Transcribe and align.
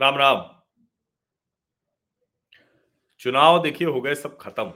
राम 0.00 0.16
राम। 0.16 0.42
चुनाव 3.20 3.62
देखिए, 3.62 3.88
हो 3.88 4.00
गए 4.00 4.14
सब 4.14 4.36
खत्म। 4.40 4.72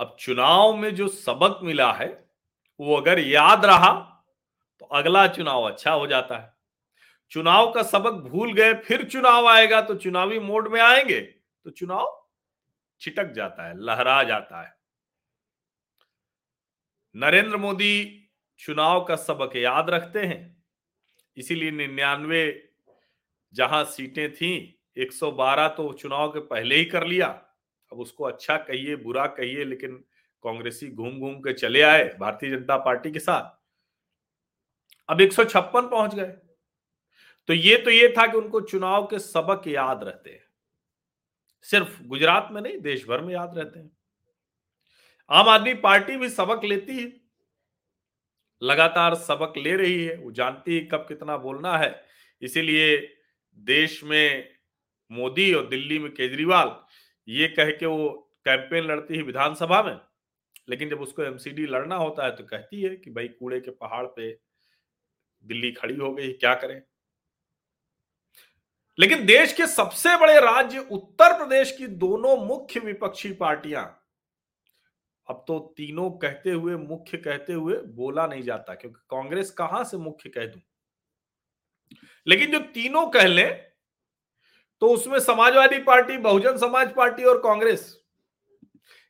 अब 0.00 0.16
चुनाव 0.20 0.76
में 0.76 0.94
जो 0.94 1.08
सबक 1.08 1.60
मिला 1.62 1.92
है, 1.92 2.08
वो 2.80 2.96
अगर 2.96 3.18
याद 3.18 3.64
रहा 3.64 3.92
तो 4.80 4.86
अगला 4.86 5.26
चुनाव 5.26 5.62
अच्छा 5.62 5.92
हो 5.92 6.06
जाता 6.06 6.38
है। 6.38 6.54
चुनाव 7.32 7.72
का 7.72 7.82
सबक 7.82 8.22
भूल 8.22 8.52
गए, 8.52 8.74
फिर 8.74 9.08
चुनाव 9.08 9.46
आएगा 9.46 9.80
तो 9.80 9.94
चुनावी 9.94 10.38
मोड 10.38 10.68
में 10.68 10.80
आएँगे 10.80 11.20
तो 11.20 11.70
चुनाव 11.70 12.28
छिटक 13.00 13.32
जाता 13.32 13.66
है, 13.68 13.74
लहरा 13.76 14.22
जाता 14.22 14.62
है। 14.62 14.74
नरेंद्र 17.14 17.56
मोदी 17.56 18.28
चुनाव 18.60 19.04
का 19.04 19.16
सबक 19.16 19.56
याद 19.56 19.90
रखते 19.90 20.24
हैं, 20.24 20.64
इसीलिए 21.36 21.70
निन्यानवे 21.70 22.62
जहाँ 23.54 23.84
सीटें 23.84 24.32
थी 24.34 24.80
112 24.96 25.68
तो 25.68 25.92
चुनाव 25.92 26.30
के 26.30 26.40
पहले 26.40 26.76
ही 26.76 26.84
कर 26.84 27.06
लिया। 27.06 27.26
अब 27.92 28.00
उसको 28.00 28.24
अच्छा 28.24 28.56
कहिए, 28.56 28.96
बुरा 28.96 29.26
कहिए, 29.26 29.64
लेकिन 29.64 30.04
कांग्रेसी 30.42 30.90
घूम 30.90 31.18
घूम 31.18 31.34
के 31.34 31.52
चले 31.52 31.82
आए 31.82 32.16
भारतीय 32.20 32.50
जनता 32.50 32.76
पार्टी 32.76 33.12
के 33.12 33.18
साथ। 33.18 33.56
अब 35.08 35.20
एक 35.20 35.32
सौ 35.32 35.44
छप्पन 35.44 35.88
पहुँच 35.88 36.14
गए। 36.14 36.32
तो 37.48 37.52
ये 37.52 37.76
तो 37.76 37.90
ये 37.90 38.14
था 38.18 38.26
कि 38.26 38.38
उनको 38.38 38.60
चुनाव 38.60 39.06
के 39.06 39.18
सबक 39.18 39.62
याद 39.66 40.04
रहते 40.04 40.30
हैं। 40.30 40.46
सिर्फ़ 41.62 42.02
गुजरात 42.02 42.48
में 42.52 42.62
नहीं, 42.62 42.78
देश 42.78 43.06
भर 43.08 43.20
में 43.20 43.34
याद 43.34 43.58
रहते 43.58 43.78
हैं। 43.78 43.90
आम 45.30 45.48
आदमी 45.48 45.74
पार्टी 45.74 46.16
भी 46.16 46.28
सबक 46.28 46.64
लेती 46.64 46.96
है। 46.96 47.20
लगातार 48.62 49.14
सबक 49.14 49.52
ले 49.56 49.76
रही 49.76 50.04
है। 50.04 50.16
वो 50.16 50.32
जानती 50.32 50.78
है 50.78 50.84
कब 50.84 50.98
कितना 50.98 51.36
बोलना 51.36 51.78
है। 51.78 52.04
इसीलिए 52.42 53.15
देश 53.56 54.02
में 54.04 54.48
मोदी 55.10 55.52
और 55.54 55.68
दिल्ली 55.68 55.98
में 55.98 56.10
केजरीवाल, 56.12 56.74
ये 57.28 57.48
कह 57.48 57.70
के 57.70 57.86
वो 57.86 58.08
कैंपेन 58.44 58.84
लड़ती 58.84 59.16
है 59.16 59.22
विधानसभा 59.22 59.82
में। 59.82 59.98
लेकिन 60.68 60.88
जब 60.90 61.00
उसको 61.00 61.22
एमसीडी 61.22 61.66
लड़ना 61.66 61.96
होता 61.96 62.24
है 62.24 62.34
तो 62.36 62.44
कहती 62.44 62.82
है 62.82 62.96
कि 62.96 63.10
भाई 63.10 63.28
कूड़े 63.28 63.60
के 63.60 63.70
पहाड़ 63.70 64.04
पे 64.06 64.30
दिल्ली 65.44 65.70
खड़ी 65.72 65.96
हो 65.96 66.12
गई, 66.14 66.32
क्या 66.32 66.54
करें? 66.54 66.80
लेकिन 68.98 69.24
देश 69.26 69.52
के 69.52 69.66
सबसे 69.66 70.16
बड़े 70.16 70.38
राज्य 70.40 70.78
उत्तर 70.90 71.36
प्रदेश 71.38 71.76
की 71.78 71.86
दोनों 71.86 72.36
मुख्य 72.36 72.80
विपक्षी 72.80 73.32
पार्टियाँ, 73.32 73.84
अब 75.28 75.44
तो 75.48 75.58
तीनों 75.76 76.10
कहते 76.12 76.50
हुए, 76.50 76.76
मुख्य 76.76 77.18
कहते 77.18 77.52
हुए 77.52 77.76
बोला 77.76 78.26
नहीं 78.26 78.42
जाता, 78.42 78.74
क्योंकि 78.74 79.00
कांग्रेस 79.10 79.50
कहाँ 79.50 79.82
से 79.84 79.96
मुख्य 79.96 80.30
कह 80.30 80.46
दू? 80.46 80.60
लेकिन 82.26 82.52
जो 82.52 82.58
तीनों 82.74 83.06
कह 83.10 83.26
लें 83.26 83.64
तो 84.82 84.88
उसमें 84.88 85.18
समाजवादी 85.20 85.78
पार्टी, 85.80 86.16
बहुजन 86.18 86.56
समाज 86.58 86.92
पार्टी 86.94 87.24
और 87.24 87.38
कांग्रेस, 87.42 87.84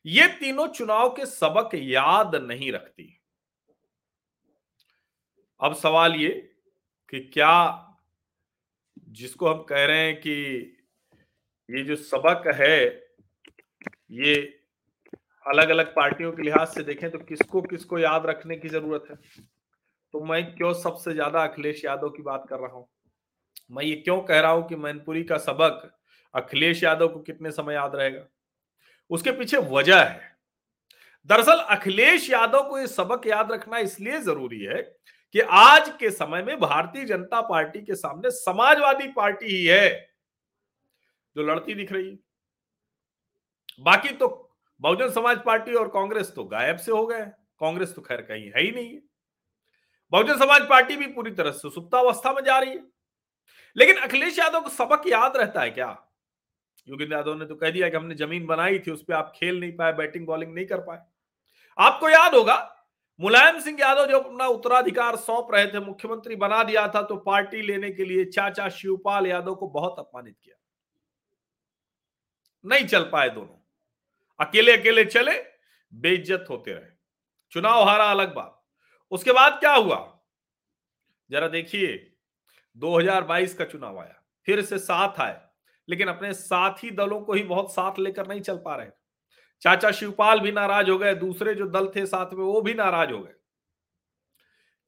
ये 0.05 0.27
तीनों 0.39 0.67
चुनाव 0.69 1.09
के 1.09 1.25
सबक 1.25 1.69
याद 1.73 2.35
नहीं 2.41 2.71
रखती। 2.71 3.13
अब 5.59 5.73
सवाल 5.75 6.15
ये 6.15 6.29
कि 7.13 7.19
क्या 7.33 7.83
जिसको 9.09 9.47
हम 9.47 9.61
कह 9.63 9.85
रहे 9.85 9.99
हैं 9.99 10.15
कि 10.17 10.33
ये 11.69 11.83
जो 11.83 11.95
सबक 11.95 12.47
है, 12.55 12.85
ये 14.11 14.35
अलग 15.45 15.69
अलग 15.69 15.93
पार्टियों 15.95 16.31
के 16.31 16.43
लिहाज 16.43 16.67
से 16.67 16.83
देखें 16.83 17.09
तो 17.11 17.19
किसको 17.19 17.61
किसको 17.63 17.99
याद 17.99 18.25
रखने 18.25 18.55
की 18.55 18.69
ज़रूरत 18.69 19.05
है? 19.09 19.15
तो 20.13 20.23
मैं 20.25 20.43
क्यों 20.55 20.73
सबसे 20.75 21.13
ज़्यादा 21.13 21.43
अखिलेश 21.43 21.83
यादव 21.85 22.09
की 22.09 22.23
बात 22.23 22.45
कर 22.49 22.59
रहा 22.59 22.75
हूँ? 22.75 22.87
मैं 23.71 23.83
ये 23.83 23.95
क्यों 23.95 24.19
कह 24.21 24.39
रहा 24.39 24.51
हूँ 24.51 24.67
कि 24.67 24.75
मैनपुरी 24.75 25.23
का 25.23 25.37
सबक 25.39 25.91
अखिलेश 26.33 26.83
यादव 26.83 27.07
को 27.07 27.19
कितने 27.21 27.51
समय 27.51 27.73
याद 27.73 27.95
रहेगा? 27.95 28.25
उसके 29.11 29.31
पीछे 29.31 29.57
वजह 29.69 29.99
है। 29.99 30.35
दरअसल 31.29 31.59
अखिलेश 31.69 32.29
यादव 32.29 32.67
को 32.69 32.79
ये 32.79 32.87
सबक 32.87 33.27
याद 33.27 33.51
रखना 33.51 33.77
इसलिए 33.79 34.19
ज़रूरी 34.21 34.59
है 34.59 34.81
कि 35.35 35.39
आज 35.39 35.89
के 35.99 36.09
समय 36.11 36.43
में 36.43 36.59
भारतीय 36.59 37.05
जनता 37.05 37.41
पार्टी 37.43 37.81
के 37.81 37.95
सामने 37.95 38.31
समाजवादी 38.31 39.07
पार्टी 39.07 39.45
ही 39.47 39.65
है 39.65 39.89
जो 41.35 41.43
लड़ती 41.43 41.73
दिख 41.75 41.91
रही 41.91 42.09
है। 42.09 42.17
बाकी 43.81 44.09
तो 44.11 44.27
बहुजन 44.81 45.09
समाज 45.11 45.37
पार्टी 45.45 45.73
और 45.73 45.87
कांग्रेस 45.89 46.31
तो 46.35 46.43
गायब 46.45 46.77
से 46.77 46.91
हो 46.91 47.05
गए 47.07 47.25
कांग्रेस 47.61 47.93
तो 47.95 48.01
खैर 48.01 48.21
कहीं 48.21 48.47
है 48.47 48.61
ही 48.61 48.71
नहीं 48.71 48.93
है। 48.93 49.01
बहुजन 50.11 50.37
समाज 50.39 50.67
पार्टी 50.69 50.95
भी 50.95 51.07
पूरी 51.07 51.31
तरह 51.31 51.51
से 51.51 51.69
सुप्तावस्था 51.69 52.33
में 52.33 52.43
जा 52.43 52.57
रही 52.59 52.71
है। 52.71 52.83
लेकिन 53.77 53.95
अखिलेश 53.95 54.39
यादव 54.39 54.61
को 54.61 54.69
सबक 54.69 55.03
याद 55.07 55.37
रहता 55.37 55.61
है 55.61 55.71
क्या? 55.71 56.03
योगेंद्र 56.87 57.15
यादव 57.15 57.35
ने 57.35 57.45
तो 57.45 57.55
कह 57.55 57.71
दिया 57.71 57.89
कि 57.89 57.97
हमने 57.97 58.15
ज़मीन 58.15 58.45
बनाई 58.45 58.79
थी, 58.79 58.91
उस 58.91 59.03
पर 59.03 59.13
आप 59.13 59.33
खेल 59.35 59.59
नहीं 59.59 59.71
पाए, 59.71 59.93
बैटिंग, 59.93 60.25
बॉलिंग 60.25 60.55
नहीं 60.55 60.65
कर 60.65 60.77
पाए। 60.77 61.01
आपको 61.77 62.09
याद 62.09 62.35
होगा, 62.35 62.85
मुलायम 63.19 63.59
सिंह 63.59 63.77
यादव 63.81 64.07
जब 64.07 64.25
अपना 64.25 64.47
उत्तराधिकार 64.47 65.15
सौंप 65.15 65.47
रहे 65.53 65.67
थे, 65.67 65.79
मुख्यमंत्री 65.79 66.35
बना 66.35 66.63
दिया 66.63 66.87
था 66.87 67.01
तो 67.01 67.15
पार्टी 67.15 67.61
लेने 67.61 67.91
के 67.91 68.05
लिए 68.05 68.25
चाचा 68.25 68.69
शिवपाल 68.69 69.27
यादव 69.27 69.55
को 69.55 69.67
बहुत 69.67 69.95
अपमानित 69.99 70.35
किया। 70.43 70.55
नहीं 72.65 72.87
चल 72.87 73.03
पाए 73.03 73.29
दोनों। 73.29 73.63
अकेले 74.39 74.77
अकेले 74.77 75.05
चले, 75.05 75.45
बेइज्जत 75.93 76.45
होते 76.49 76.73
रहे। 76.73 76.91
चुनाव 77.51 77.83
हारा 77.83 78.11
अलग 78.11 78.33
बात। 78.33 78.63
उसके 79.11 79.31
बाद 79.31 79.59
क्या 79.59 79.73
हुआ? 79.73 80.19
जरा 81.31 81.47
देखिए 81.47 82.06
2022 82.77 83.53
का 83.53 83.65
चुनाव 83.65 83.99
आया, 83.99 84.21
फिर 84.45 84.61
से 84.61 84.77
साथ 84.77 85.19
आए, 85.19 85.41
लेकिन 85.89 86.07
अपने 86.07 86.33
साथी 86.33 86.91
दलों 86.91 87.21
को 87.21 87.33
ही 87.33 87.43
बहुत 87.43 87.71
साथ 87.73 87.99
लेकर 87.99 88.27
नहीं 88.27 88.41
चल 88.41 88.57
पा 88.57 88.75
रहे। 88.75 88.89
चाचा 89.61 89.91
शिवपाल 89.91 90.39
भी 90.39 90.51
नाराज़ 90.51 90.89
हो 90.89 90.97
गए, 90.97 91.15
दूसरे 91.15 91.55
जो 91.55 91.67
दल 91.67 91.87
थे 91.95 92.05
साथ 92.05 92.33
में, 92.33 92.43
वो 92.45 92.61
भी 92.61 92.73
नाराज़ 92.73 93.11
हो 93.11 93.19
गए। 93.19 93.33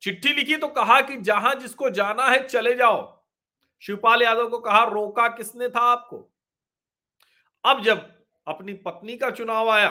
चिट्ठी 0.02 0.34
लिखी 0.34 0.58
तो 0.58 0.68
कहा 0.68 1.02
कि 1.02 1.16
जहाँ 1.18 1.56
जिसको 1.56 1.90
जाना 1.90 2.28
है 2.28 2.48
चले 2.48 2.76
जाओ। 2.76 3.26
शिवपाल 3.84 4.24
यादव 4.24 4.50
को 4.50 4.60
कहा, 4.60 4.84
रोका 4.84 5.28
किसने 5.28 5.70
था 5.70 5.82
आपको? 5.82 6.18
अब 7.64 7.82
जब 7.82 8.08
अपनी 8.48 8.74
पत्नी 8.74 9.18
का 9.18 9.30
चुनाव 9.32 9.70
आया 9.70 9.90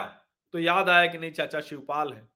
तो 0.54 0.58
याद 0.58 0.88
आया 0.88 1.06
कि 1.06 1.18
नहीं, 1.18 1.32
चाचा 1.32 1.60
शिवपाल 1.60 2.12
है। 2.12 2.28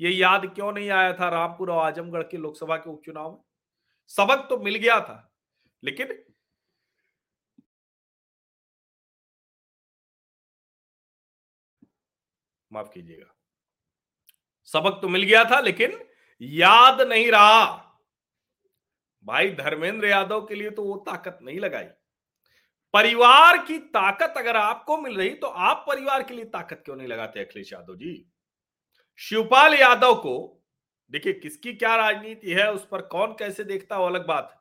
ये 0.00 0.10
याद 0.10 0.46
क्यों 0.54 0.72
नहीं 0.72 0.90
आया 0.90 1.12
था 1.12 1.28
रामपुर 1.28 1.70
और 1.70 1.86
आजमगढ़ 1.86 2.22
के 2.22 2.36
लोकसभा 2.36 2.76
के 2.76 2.90
उपचुनाव 2.90 3.30
में? 3.32 3.38
सबक 4.10 4.46
तो 4.50 4.56
मिल 4.58 4.74
गया 4.76 5.00
था, 5.00 5.32
लेकिन 5.82 6.24
माफ़ 12.70 12.88
कीजिएगा। 12.88 13.34
सबक 14.64 14.98
तो 15.02 15.08
मिल 15.08 15.22
गया 15.22 15.44
था, 15.44 15.60
लेकिन 15.60 15.98
याद 16.40 17.00
नहीं 17.00 17.30
रहा। 17.32 17.64
भाई, 19.24 19.50
धर्मेंद्र 19.50 20.06
यादव 20.06 20.46
के 20.46 20.54
लिए 20.54 20.70
तो 20.70 20.84
वो 20.84 20.96
ताकत 20.96 21.38
नहीं 21.42 21.58
लगाई। 21.60 21.84
परिवार 22.94 23.58
की 23.66 23.78
ताकत 23.78 24.34
अगर 24.36 24.56
आपको 24.56 24.98
मिल 24.98 25.16
रही 25.16 25.34
तो 25.34 25.46
आप 25.46 25.84
परिवार 25.88 26.22
के 26.22 26.34
लिए 26.34 26.44
ताकत 26.44 26.82
क्यों 26.84 26.96
नहीं 26.96 27.08
लगाते 27.08 27.40
अखिलेश 27.40 27.72
यादव 27.72 27.96
जी? 27.96 28.30
शिवपाल 29.20 29.74
यादव 29.74 30.14
को 30.14 30.59
देखिए, 31.10 31.32
किसकी 31.32 31.72
क्या 31.72 31.96
राजनीति 31.96 32.50
है, 32.50 32.72
उस 32.72 32.86
पर 32.86 33.02
कौन 33.02 33.32
कैसे 33.32 33.64
देखता 33.64 33.96
हो 33.96 34.06
अलग 34.06 34.26
बात। 34.26 34.56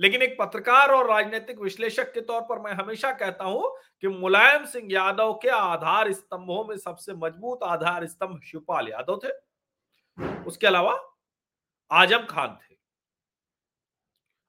लेकिन 0.00 0.22
एक 0.22 0.36
पत्रकार 0.38 0.90
और 0.90 1.10
राजनीतिक 1.10 1.58
विश्लेषक 1.58 2.12
के 2.14 2.20
तौर 2.20 2.40
पर 2.40 2.58
मैं 2.58 2.72
हमेशा 2.72 3.12
कहता 3.12 3.44
हूँ 3.44 3.76
कि 4.00 4.08
मुलायम 4.08 4.64
सिंह 4.64 4.88
यादव 4.92 5.32
के 5.34 5.48
आधार 5.48 6.12
स्तंभों 6.12 6.64
में 6.64 6.76
सबसे 6.76 7.12
मज़बूत 7.12 7.60
आधार 7.62 8.06
स्तंभ 8.06 8.40
शिवपाल 8.42 8.88
यादव 8.88 9.20
थे। 9.24 9.50
उसके 10.46 10.66
अलावा 10.66 11.16
आज़म 11.92 12.26
खान 12.26 12.58
थे। 12.62 12.76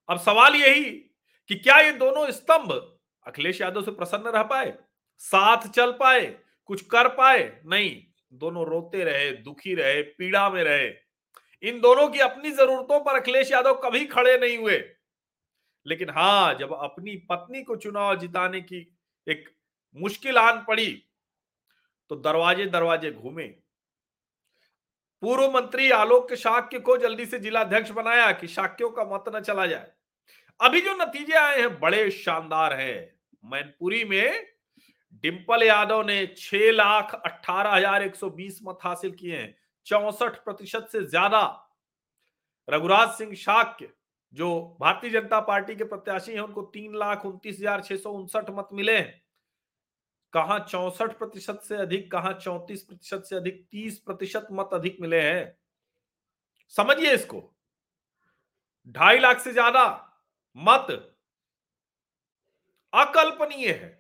अब 0.10 0.20
सवाल 0.20 0.56
यही 0.56 0.92
कि 1.48 1.56
क्या 1.56 1.78
ये 1.78 1.92
दोनों 1.92 2.32
स्तंभ 2.32 2.98
अखिलेश 3.28 3.62
यादव 3.62 3.82
से 3.82 3.92
प्रसन्न 3.92 4.24
रह 4.24 4.44
पाए? 4.44 4.78
साथ 5.20 5.68
चल 5.68 5.92
पाए? 5.92 6.40
कुछ 6.66 6.82
कर 6.82 7.08
पाए? 7.08 7.62
नहीं। 7.66 8.04
दोनों 8.34 8.66
रोते 8.66 9.04
रहे, 9.04 9.32
दुखी 9.32 9.76
रहे, 9.76 10.02
पीड़ा 10.02 10.50
में 10.50 10.64
रहे। 10.64 11.11
इन 11.64 11.80
दोनों 11.82 12.08
की 12.10 12.20
अपनी 12.20 12.52
जरूरतों 12.52 13.00
पर 13.00 13.20
अखिलेश 13.20 13.52
यादव 13.52 13.80
कभी 13.84 14.06
खड़े 14.08 14.38
नहीं 14.38 14.58
हुए। 14.58 14.78
लेकिन 15.86 16.10
हाँ 16.10 16.54
जब 16.54 16.74
अपनी 16.74 17.16
पत्नी 17.30 17.62
को 17.64 17.76
चुनाव 17.78 18.16
जिताने 18.20 18.62
की 18.62 18.86
एक 19.28 19.50
मुश्किल 19.96 20.38
आन 20.38 20.64
पड़ी 20.68 20.92
तो 22.12 22.16
दरवाजे 22.18 22.66
दरवाजे 22.68 23.12
घूमे। 23.12 23.48
पूर्व 25.24 25.52
मंत्री 25.52 25.90
आलोक 25.92 26.34
शाक्य 26.36 26.80
को 26.80 26.98
जल्दी 26.98 27.26
से 27.26 27.40
जिलाध्यक्ष 27.40 27.90
बनाया 27.92 28.32
कि 28.32 28.48
शाक्यों 28.48 28.90
का 28.90 29.04
मत 29.06 29.24
न 29.36 29.40
चला 29.42 29.66
जाए। 29.68 29.92
अभी 30.60 30.82
जो 30.82 30.94
नतीजे 30.96 31.34
आए 31.34 31.60
हैं, 31.60 31.80
बड़े 31.80 32.10
शानदार 32.12 32.74
हैं। 32.74 33.14
मैनपुरी 33.44 34.04
में 34.06 34.46
डिम्पल 35.24 35.64
यादव 35.64 36.02
ने 36.06 36.26
छह 36.38 36.72
लाख 36.72 37.14
अट्ठारह 37.16 37.72
हज़ार 37.72 38.04
एक 38.04 38.16
सौ 38.16 38.30
बीस 38.32 38.60
मत 38.64 38.78
हासिल 38.84 39.12
किए 39.12 39.38
हैं। 39.38 39.56
चौसठ 39.88 40.44
प्रतिशत 40.44 40.88
से 40.92 41.04
ज़्यादा 41.06 41.44
रघुराज 42.68 43.10
सिंह 43.10 43.34
शाक्य, 43.36 43.90
जो 44.34 44.78
भारतीय 44.82 45.10
जनता 45.12 45.40
पार्टी 45.42 45.76
के 45.76 45.84
प्रत्याशी 45.84 46.32
हैं, 46.34 46.40
उनको 46.40 46.62
तीन 46.64 46.96
लाख 46.96 47.26
उनतीस 47.26 47.58
हज़ार 47.60 47.82
छह 47.82 47.98
सौ 47.98 48.12
उनसठ 48.12 48.50
मत 48.50 48.70
मिले 48.74 48.98
हैं। 48.98 49.22
कहा 50.34 50.58
चौसठ 50.60 51.18
प्रतिशत 51.18 51.62
से 51.64 51.78
अधिक, 51.78 52.12
कहा 52.12 52.32
चौतीस 52.34 52.84
प्रतिशत 52.84 53.24
से 53.24 53.36
अधिक, 53.36 53.66
तीस 53.72 53.98
प्रतिशत 54.00 54.48
मत 54.52 54.70
अधिक 54.74 54.98
मिले 55.02 55.22
हैं? 55.22 55.58
समझिए 56.74 57.14
इसको। 57.14 57.42
ढाई 58.96 59.20
लाख 59.20 59.40
से 59.40 59.52
ज़्यादा 59.54 59.84
मत 60.58 60.88
अकल्पनीय 62.94 63.72
है। 63.72 64.00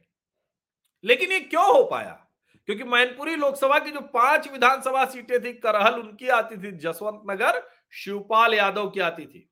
लेकिन 1.04 1.32
ये 1.32 1.40
क्यों 1.40 1.66
हो 1.68 1.84
पाया? 1.84 2.18
क्योंकि 2.68 2.84
मैनपुरी 2.84 3.36
लोकसभा 3.36 3.78
की 3.80 3.92
जो 3.92 4.02
पाँच 4.14 4.52
विधानसभा 4.52 5.06
सीटें 5.06 5.40
थी, 5.44 5.54
करहल 5.54 5.94
उनकी 5.94 6.28
आती 6.30 6.58
थी, 6.58 6.72
जसवंत 6.72 7.22
नगर, 7.30 7.62
शिवपाल 7.94 8.54
यादव 8.54 8.90
की 8.90 9.00
आती 9.00 9.26
थी। 9.26 9.48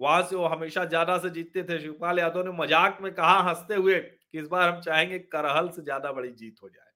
वहाँ 0.00 0.22
से 0.22 0.36
वो 0.36 0.46
हमेशा 0.46 0.84
ज़्यादा 0.84 1.16
से 1.18 1.30
जीतते 1.30 1.62
थे। 1.62 1.78
शिवपाल 1.80 2.18
यादव 2.18 2.44
ने 2.44 2.50
मज़ाक 2.52 2.98
में 3.02 3.12
कहा 3.14 3.38
हँसते 3.40 3.74
हुए 3.74 3.98
कि 3.98 4.38
इस 4.38 4.46
बार 4.46 4.68
हम 4.68 4.80
चाहेंगे 4.80 5.18
करहल 5.18 5.68
से 5.68 5.82
ज़्यादा 5.82 6.12
बड़ी 6.12 6.30
जीत 6.30 6.56
हो 6.62 6.68
जाए। 6.68 6.90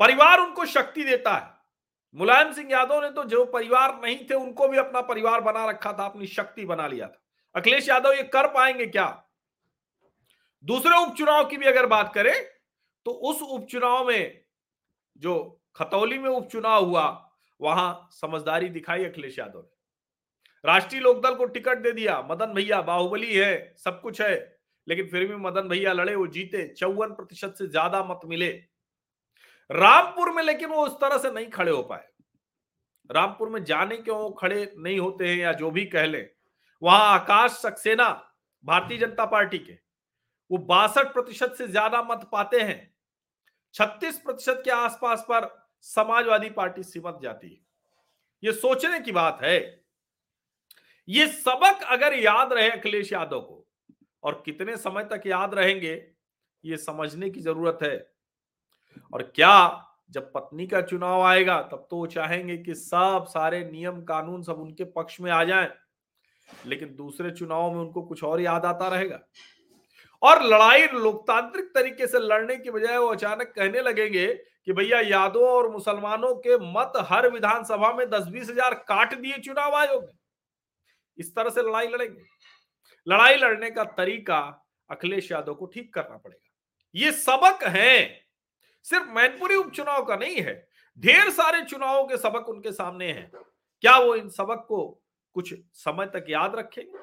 परिवार 0.00 0.40
उनको 0.40 0.64
शक्ति 0.66 1.04
देता 1.04 1.34
है। 1.34 1.58
मुलायम 2.14 2.52
सिंह 2.52 2.70
यादव 2.72 3.02
ने 3.02 3.10
तो 3.10 3.24
जो 3.24 3.44
परिवार 3.44 4.00
नहीं 4.04 4.16
थे, 4.30 4.34
उनको 4.34 4.68
भी 4.68 4.78
अपना 4.78 5.00
परिवार 5.00 5.40
बना 5.40 5.64
रखा 5.66 5.92
था, 5.92 6.04
अपनी 6.04 6.26
शक्ति 6.26 6.64
बना 6.64 6.86
लिया 6.86 7.06
था। 7.06 7.20
अखिलेश 7.54 7.88
यादव 7.88 8.12
ये 8.12 8.22
कर 8.24 8.46
पाएँगे 8.46 8.86
क्या? 8.86 9.06
दूसरे 10.64 10.96
उपचुनाव 10.98 11.44
की 11.48 11.56
भी 11.56 11.66
अगर 11.66 11.86
बात 11.86 12.12
करें 12.14 12.32
तो 13.06 13.10
उस 13.10 13.42
उपचुनाव 13.42 14.06
में, 14.08 14.40
जो 15.22 15.60
खतौली 15.76 16.18
में 16.18 16.30
उपचुनाव 16.30 16.84
हुआ, 16.84 17.04
वहाँ 17.60 18.08
समझदारी 18.12 18.68
दिखाई 18.68 19.04
अखिलेश 19.04 19.38
यादव 19.38 19.58
ने। 19.58 19.78
राष्ट्रीय 20.64 21.00
लोकदल 21.00 21.34
को 21.34 21.44
टिकट 21.46 21.78
दे 21.78 21.92
दिया, 21.92 22.20
मदन 22.30 22.52
भैया 22.54 22.80
बाहुबली 22.82 23.34
है, 23.34 23.74
सब 23.78 24.00
कुछ 24.00 24.20
है, 24.22 24.58
लेकिन 24.86 25.06
फिर 25.08 25.26
भी 25.26 25.36
मदन 25.36 25.68
भैया 25.68 25.92
लड़े, 25.92 26.14
वो 26.14 26.26
जीते, 26.26 26.66
चौवन 26.68 27.14
प्रतिशत 27.14 27.54
से 27.58 27.66
ज़्यादा 27.66 28.02
मत 28.04 28.20
मिले। 28.26 28.48
रामपुर 29.70 30.30
में 30.30 30.42
लेकिन 30.42 30.68
वो 30.68 30.84
उस 30.86 30.92
तरह 30.92 31.18
से 31.18 31.30
नहीं 31.30 31.46
खड़े 31.48 31.70
हो 31.72 31.82
पाए। 31.82 32.06
रामपुर 33.10 33.48
में 33.48 33.62
जाने 33.64 33.96
क्यों 33.96 34.30
खड़े 34.30 34.72
नहीं 34.78 34.98
होते 34.98 35.28
हैं, 35.28 35.36
या 35.36 35.52
जो 35.52 35.70
भी 35.70 35.84
कह 35.86 36.06
ले, 36.06 36.26
वहाँ 36.82 37.12
आकाश 37.12 37.50
सक्सेना, 37.52 38.08
भारतीय 38.64 38.98
जनता 38.98 39.24
पार्टी 39.26 39.58
के, 39.58 39.72
वो 40.50 40.58
बासठ 40.58 41.12
प्रतिशत 41.12 41.54
से 41.58 41.66
ज़्यादा 41.68 42.02
मत 42.02 42.28
पाते 42.32 42.60
हैं। 42.60 42.89
छत्तीस 43.74 44.18
प्रतिशत 44.18 44.62
के 44.64 44.70
आसपास 44.70 45.24
पर 45.28 45.48
समाजवादी 45.80 46.50
पार्टी 46.50 46.82
सिमट 46.82 47.20
जाती 47.22 47.48
है। 47.48 47.58
ये 48.42 48.52
सोचने 48.52 49.00
की 49.00 49.12
बात 49.12 49.38
है। 49.42 49.58
ये 51.08 51.26
सबक 51.28 51.82
अगर 51.82 52.14
याद 52.14 52.52
रहे 52.52 52.70
अखिलेश 52.70 53.12
यादव 53.12 53.40
को, 53.40 53.66
और 54.22 54.42
कितने 54.44 54.76
समय 54.76 55.04
तक 55.04 55.22
याद 55.26 55.54
रहेंगे, 55.54 55.94
ये 56.64 56.76
समझने 56.76 57.30
की 57.30 57.40
ज़रूरत 57.40 57.78
है। 57.82 58.10
और 59.12 59.22
क्या 59.34 59.86
जब 60.10 60.32
पत्नी 60.32 60.66
का 60.66 60.80
चुनाव 60.80 61.22
आएगा, 61.22 61.60
तब 61.62 61.86
तो 61.90 61.96
वो 61.96 62.06
चाहेंगे 62.06 62.56
कि 62.56 62.74
सब 62.74 63.26
सारे 63.28 63.64
नियम 63.64 64.02
कानून 64.02 64.42
सब 64.42 64.60
उनके 64.60 64.84
पक्ष 64.84 65.20
में 65.20 65.30
आ 65.30 65.42
जाएँ, 65.44 65.68
लेकिन 66.66 66.94
दूसरे 66.96 67.30
चुनाव 67.30 67.70
में 67.72 67.80
उनको 67.80 68.02
कुछ 68.02 68.24
और 68.24 68.40
याद 68.40 68.64
आता 68.64 68.88
रहेगा। 68.88 69.20
और 70.22 70.42
लड़ाई 70.42 70.86
लोकतांत्रिक 70.86 71.70
तरीके 71.74 72.06
से 72.06 72.18
लड़ने 72.18 72.56
की 72.56 72.70
बजाय 72.70 72.96
वो 72.98 73.06
अचानक 73.06 73.52
कहने 73.56 73.80
लगेंगे 73.80 74.26
कि 74.66 74.72
भैया 74.72 75.00
यादव 75.00 75.40
और 75.40 75.70
मुसलमानों 75.70 76.34
के 76.36 76.56
मत 76.72 76.92
हर 77.10 77.30
विधानसभा 77.30 77.92
में 77.92 78.08
दस 78.10 78.26
बीस 78.26 78.50
हज़ार 78.50 78.74
काट 78.88 79.14
दिए 79.14 79.38
चुनाव 79.38 79.74
आयोग 79.74 80.02
ने। 80.04 80.18
इस 81.18 81.34
तरह 81.34 81.50
से 81.50 81.62
लड़ाई 81.62 81.86
लड़ेंगे। 81.86 82.22
लड़ाई 83.06 83.36
लड़ने 83.36 83.70
का 83.70 83.84
तरीका 83.84 84.38
अखिलेश 84.90 85.30
यादव 85.32 85.54
को 85.54 85.66
ठीक 85.66 85.92
करना 85.94 86.16
पड़ेगा। 86.16 86.48
ये 86.94 87.12
सबक 87.12 87.64
है। 87.64 88.26
सिर्फ़ 88.84 89.08
मैनपुरी 89.08 89.54
उपचुनाव 89.54 90.04
का 90.04 90.16
नहीं 90.16 90.36
है। 90.36 90.54
ढेर 90.98 91.30
सारे 91.30 91.62
चुनावों 91.62 92.04
के 92.04 92.16
सबक 92.16 92.48
उनके 92.48 92.72
सामने 92.72 93.06
हैं। 93.06 93.30
क्या 93.84 93.96
वो 93.98 94.14
इन 94.14 94.28
सबक 94.28 94.64
को 94.68 94.86
कुछ 95.34 95.54
समय 95.74 96.06
तक 96.06 96.24
याद 96.28 96.54
रखेंगे? 96.56 96.98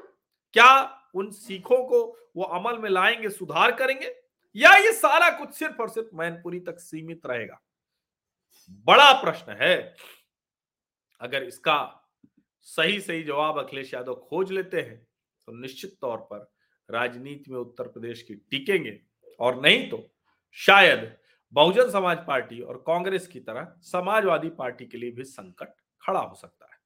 क्या 0.53 0.69
उन 1.17 1.29
सीखों 1.31 1.83
को 1.83 2.03
वो 2.35 2.43
अमल 2.43 2.77
में 2.77 2.89
लाएँगे, 2.89 3.29
सुधार 3.29 3.71
करेंगे, 3.71 4.13
या 4.55 4.75
ये 4.75 4.91
सारा 4.93 5.29
कुछ 5.29 5.53
सिर्फ़ 5.53 5.81
और 5.81 5.89
सिर्फ़ 5.89 6.15
मैनपुरी 6.15 6.59
तक 6.59 6.79
सीमित 6.79 7.25
रहेगा? 7.25 7.59
बड़ा 8.85 9.11
प्रश्न 9.21 9.55
है। 9.61 9.95
अगर 11.21 11.43
इसका 11.43 11.79
सही 12.67 12.99
सही 13.01 13.23
जवाब 13.23 13.57
अखिलेश 13.59 13.93
यादव 13.93 14.15
खोज 14.29 14.51
लेते 14.51 14.81
हैं 14.81 14.97
तो 15.47 15.53
निश्चित 15.53 15.97
तौर 16.01 16.17
पर 16.31 16.51
राजनीति 16.89 17.51
में 17.51 17.59
उत्तर 17.59 17.87
प्रदेश 17.87 18.21
की 18.21 18.35
टिकेंगे। 18.35 18.99
और 19.39 19.61
नहीं 19.61 19.89
तो 19.89 20.03
शायद 20.57 21.15
बहुजन 21.53 21.89
समाज 21.89 22.17
पार्टी 22.17 22.59
और 22.61 22.83
कांग्रेस 22.87 23.27
की 23.27 23.39
तरह 23.39 23.73
समाजवादी 23.83 24.49
पार्टी 24.49 24.85
के 24.85 24.97
लिए 24.97 25.11
भी 25.11 25.23
संकट 25.23 25.73
खड़ा 26.01 26.19
हो 26.19 26.35
सकता 26.35 26.65
है। 26.65 26.77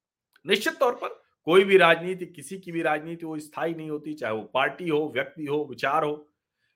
निश्चित 0.45 0.73
तौर 0.73 0.95
पर 0.95 1.21
कोई 1.47 1.63
भी 1.63 1.77
राजनीति, 1.77 2.25
किसी 2.25 2.57
की 2.59 2.71
भी 2.71 2.81
राजनीति 2.81 3.25
वो 3.25 3.37
स्थायी 3.39 3.73
नहीं 3.73 3.89
होती, 3.89 4.13
चाहे 4.13 4.33
वो 4.33 4.41
पार्टी 4.53 4.87
हो, 4.89 5.11
व्यक्ति 5.15 5.45
हो, 5.45 5.65
विचार 5.69 6.03
हो। 6.03 6.27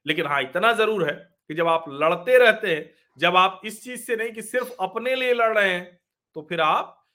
लेकिन 0.06 0.26
हाँ 0.26 0.42
इतना 0.42 0.72
ज़रूर 0.74 1.08
है 1.10 1.14
कि 1.50 1.54
जब 1.54 1.68
आप 1.68 1.86
लड़ते 1.90 2.38
रहते 2.38 2.76
हैं, 2.76 2.90
जब 3.18 3.36
आप 3.36 3.62
इस 3.66 3.84
चीज़ 3.84 4.02
से 4.02 4.16
नहीं 4.16 4.32
कि 4.32 4.42
सिर्फ़ 4.42 4.74
अपने 4.80 5.16
लिए 5.16 5.34
लड़ 5.34 5.58
रहे 5.58 5.70
हैं 5.70 6.00
तो 6.36 6.42
फिर 6.42 6.62
आप 6.62 7.06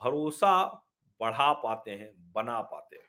भरोसा 0.00 0.64
बढ़ा 1.20 1.52
पाते 1.54 1.90
हैं, 1.90 2.10
बना 2.32 2.60
पाते 2.60 2.96
हैं। 2.96 3.08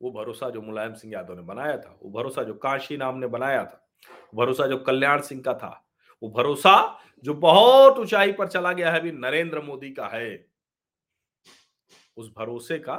वो 0.00 0.10
भरोसा 0.12 0.50
जो 0.50 0.60
मुलायम 0.62 0.94
सिंह 0.94 1.12
यादव 1.12 1.34
ने 1.34 1.42
बनाया 1.42 1.76
था, 1.76 1.98
वो 2.02 2.10
भरोसा 2.10 2.42
जो 2.42 2.54
काशी 2.54 2.96
नाम 2.96 3.18
ने 3.18 3.26
बनाया 3.26 3.64
था 3.64 3.84
भरोसा 4.34 4.66
जो 4.66 4.76
कल्याण 4.78 5.20
सिंह 5.20 5.40
का 5.42 5.54
था, 5.54 5.84
वो 6.22 6.28
भरोसा 6.30 7.00
जो 7.24 7.34
बहुत 7.36 7.98
ऊंचाई 7.98 8.32
पर 8.32 8.48
चला 8.48 8.72
गया 8.72 8.90
है, 8.92 9.00
अभी 9.00 9.12
नरेंद्र 9.12 9.60
मोदी 9.60 9.90
का 9.90 10.06
है। 10.06 10.30
उस 12.18 12.32
भरोसे 12.36 12.78
का 12.78 12.96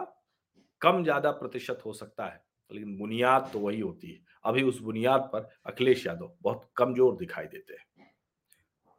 कम 0.81 1.03
ज़्यादा 1.03 1.31
प्रतिशत 1.33 1.81
हो 1.85 1.93
सकता 1.93 2.25
है। 2.25 2.41
लेकिन 2.71 2.97
बुनियाद 2.97 3.49
तो 3.53 3.59
वही 3.59 3.79
होती 3.79 4.11
है। 4.11 4.19
अभी 4.45 4.63
उस 4.63 4.79
बुनियाद 4.81 5.29
पर 5.33 5.49
अखिलेश 5.65 6.05
यादव 6.07 6.31
बहुत 6.41 6.69
कमज़ोर 6.77 7.15
दिखाई 7.17 7.45
देते 7.45 7.73
हैं। 7.73 8.11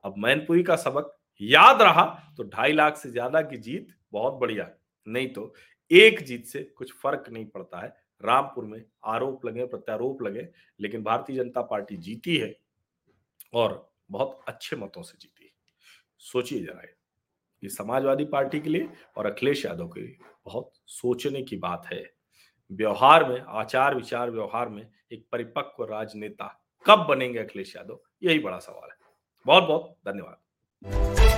अब 0.04 0.14
मैनपुरी 0.18 0.62
का 0.62 0.76
सबक 0.78 1.16
याद 1.40 1.82
रहा 1.82 2.04
तो 2.36 2.44
ढाई 2.46 2.72
लाख 2.72 2.96
से 2.96 3.10
ज़्यादा 3.10 3.42
की 3.42 3.56
जीत 3.58 3.94
बहुत 4.12 4.34
बढ़िया, 4.34 4.70
नहीं 5.06 5.28
तो 5.28 5.52
एक 5.90 6.22
जीत 6.22 6.46
से 6.46 6.62
कुछ 6.76 6.92
फ़र्क 6.94 7.28
नहीं 7.28 7.46
पड़ता 7.46 7.80
है। 7.80 7.88
रामपुर 8.20 8.64
में 8.64 8.82
आरोप 9.06 9.44
लगे, 9.46 9.64
प्रत्यारोप 9.66 10.22
लगे, 10.22 10.48
लेकिन 10.80 11.02
भारतीय 11.02 11.36
जनता 11.36 11.62
पार्टी 11.62 11.96
जीती 11.98 12.36
है 12.36 12.54
और 13.54 13.90
बहुत 14.10 14.40
अच्छे 14.48 14.76
मतों 14.76 15.02
से 15.02 15.18
जीती 15.20 15.44
है। 15.44 15.50
सोचिए 16.22 16.62
जरा 16.62 16.80
ये 17.64 17.70
समाजवादी 17.70 18.24
पार्टी 18.24 18.60
के 18.60 18.70
लिए 18.70 18.88
और 19.16 19.26
अखिलेश 19.26 19.66
यादव 19.66 19.88
के 19.88 20.00
लिए। 20.00 20.18
बहुत 20.44 20.72
सोचने 20.86 21.42
की 21.42 21.56
बात 21.56 21.86
है। 21.92 22.12
व्यवहार 22.72 23.28
में, 23.28 23.40
आचार 23.40 23.94
विचार 23.94 24.30
व्यवहार 24.30 24.68
में 24.68 24.90
एक 25.12 25.26
परिपक्व 25.32 25.84
राजनेता 25.84 26.64
कब 26.86 27.06
बनेंगे 27.08 27.38
अखिलेश 27.38 27.76
यादव? 27.76 28.00
यही 28.22 28.38
बड़ा 28.38 28.58
सवाल 28.58 28.90
है। 28.90 28.96
बहुत 29.46 29.64
बहुत 29.64 29.96
धन्यवाद। 30.06 31.29